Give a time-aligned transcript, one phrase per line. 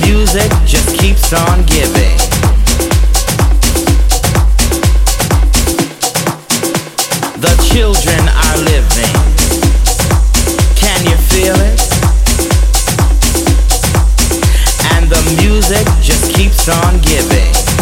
[0.00, 2.16] music just keeps on giving.
[7.40, 9.14] The children are living.
[10.76, 11.80] Can you feel it?
[14.92, 17.77] And the music just keeps on giving.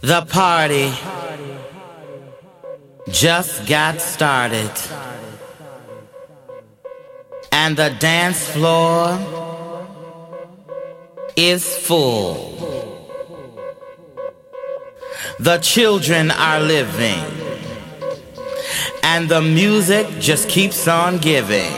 [0.00, 0.92] The party
[3.10, 4.70] just got started.
[7.52, 9.18] And the dance floor
[11.36, 12.54] is full.
[15.38, 17.24] The children are living.
[19.02, 21.72] And the music just keeps on giving.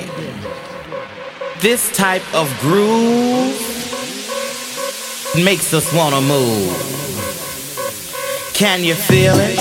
[1.61, 3.57] This type of groove
[5.37, 6.96] makes us wanna move.
[8.57, 9.59] Can you feel it?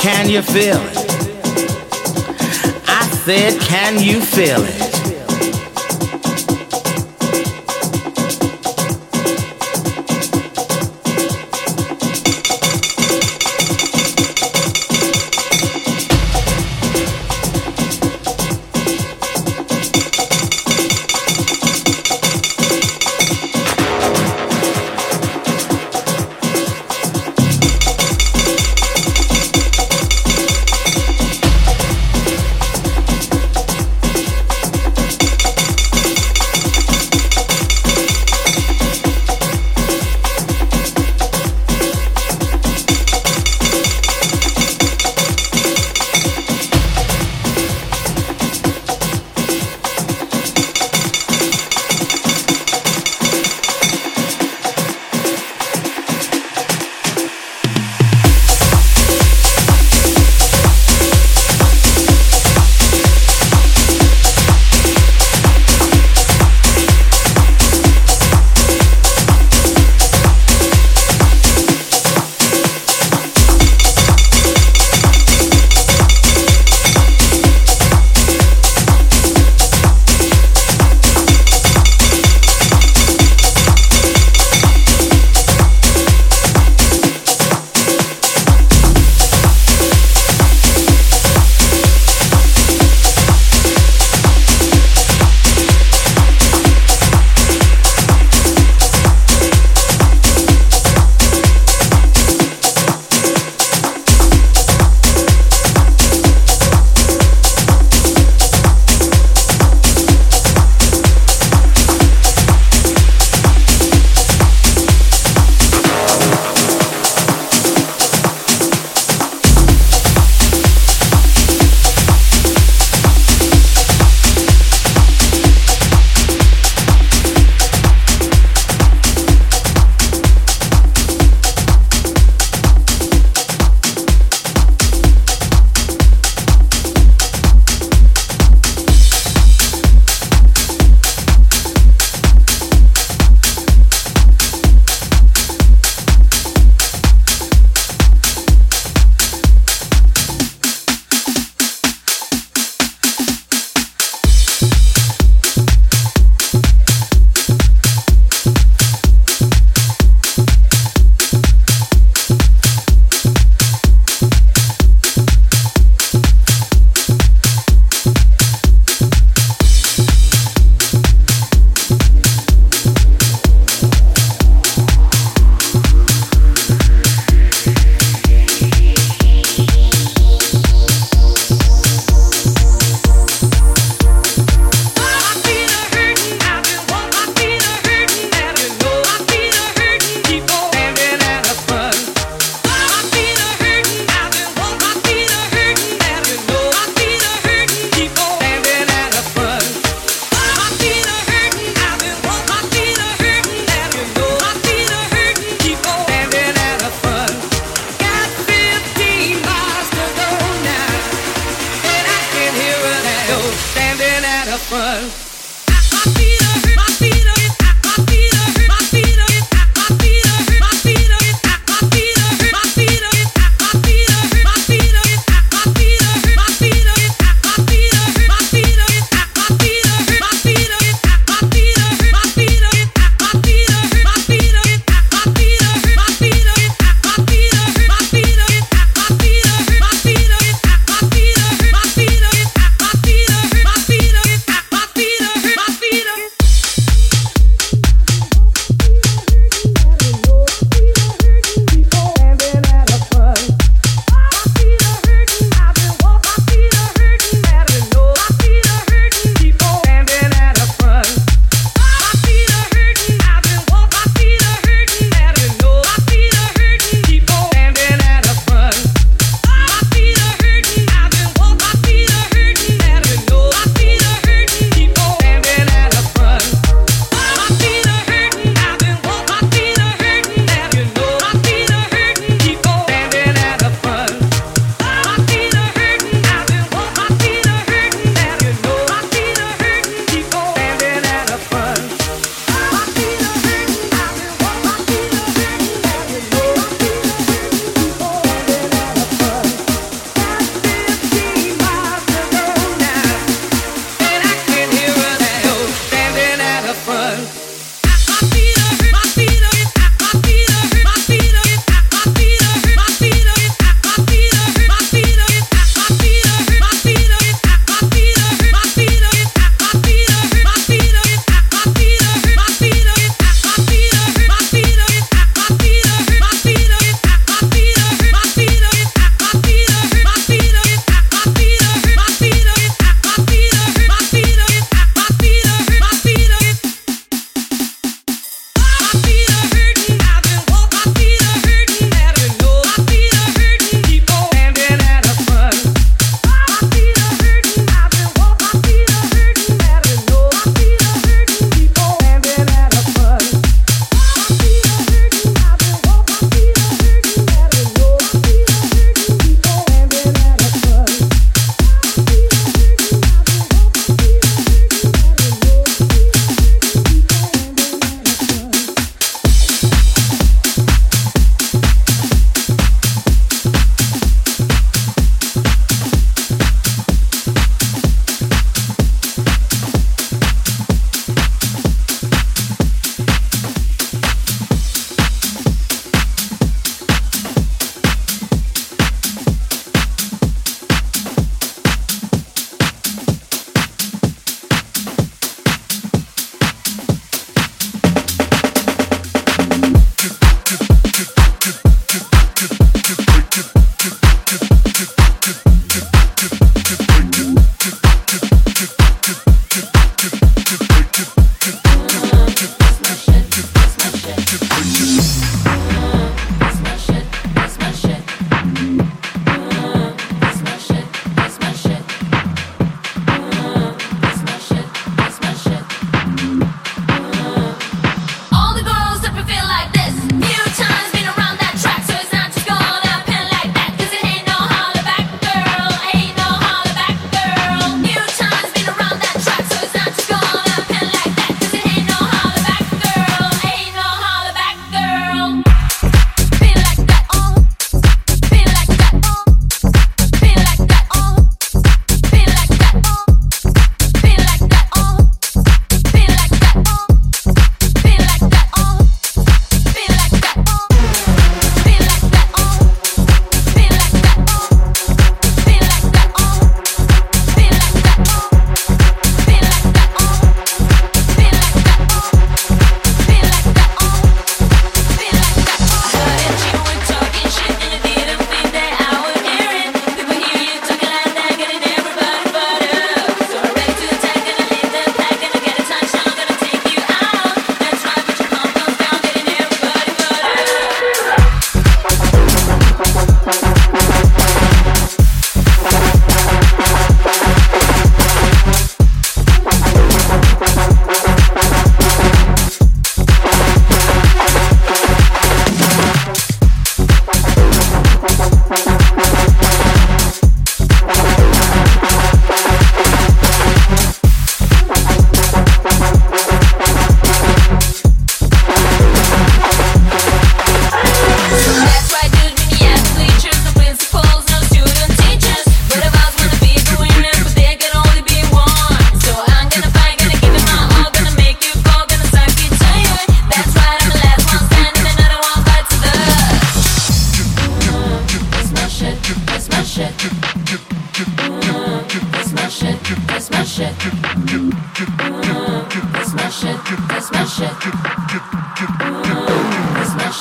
[0.00, 0.96] Can you feel it?
[2.88, 4.89] I said, can you feel it?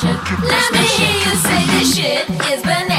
[0.01, 2.98] Let me hear you say this shit is banana.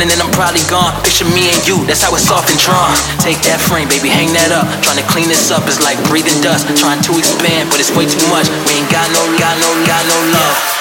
[0.00, 0.96] Morning and I'm probably gone.
[1.04, 2.96] Picture me and you, that's how it's often drawn.
[3.20, 4.64] Take that frame, baby, hang that up.
[4.80, 6.64] Trying to clean this up is like breathing dust.
[6.80, 8.48] Trying to expand, but it's way too much.
[8.64, 10.79] We ain't got no, got no, got no love.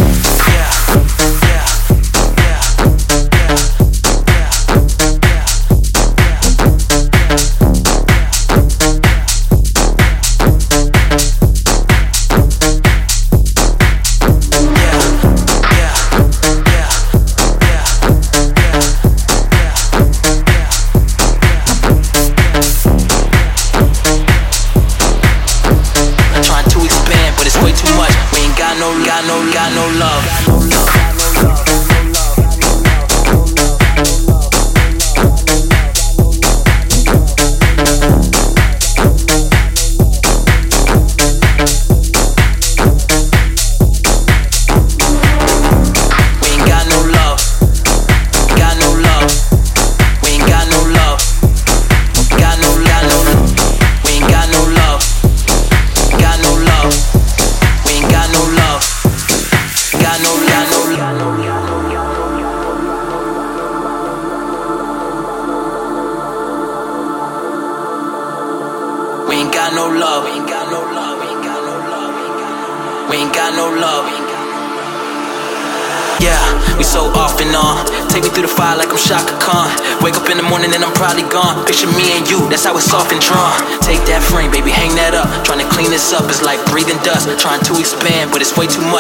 [88.60, 88.99] Way too much.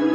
[0.00, 0.08] If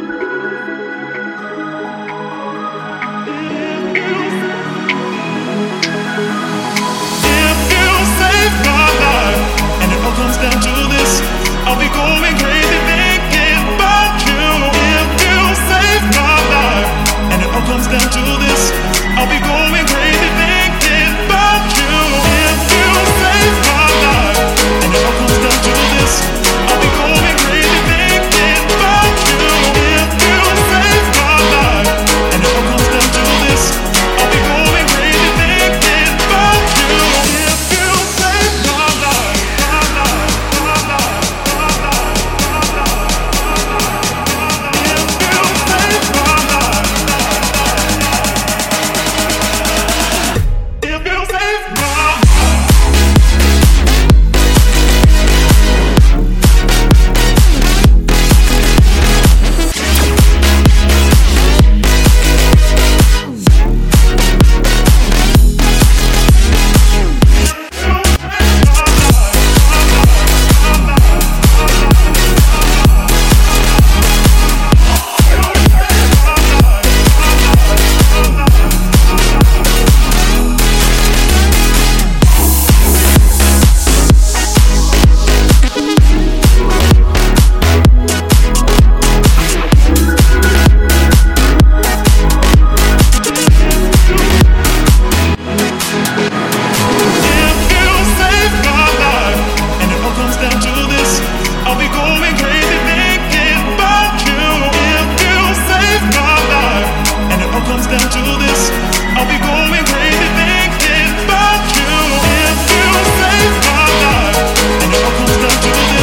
[7.72, 9.44] you save my life,
[9.82, 11.45] and it all comes down to this.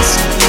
[0.03, 0.41] Peace.